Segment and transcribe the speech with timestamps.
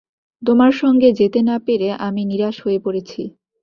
[0.41, 3.21] তোমার সঙ্গে যেতে না পেরে আমি নিরাশ হয়ে পড়েছি।